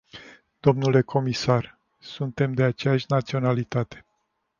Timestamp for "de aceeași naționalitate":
2.53-4.05